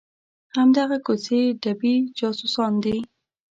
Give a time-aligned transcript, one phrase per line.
[0.57, 2.97] همدغه کوڅې ډبي جاسوسان دي.